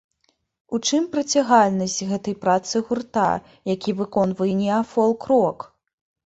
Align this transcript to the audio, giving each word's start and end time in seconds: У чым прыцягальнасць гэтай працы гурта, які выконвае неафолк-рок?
У 0.77 0.79
чым 0.87 1.03
прыцягальнасць 1.11 1.99
гэтай 2.13 2.35
працы 2.47 2.75
гурта, 2.89 3.29
які 3.75 3.97
выконвае 4.03 4.51
неафолк-рок? 4.65 5.71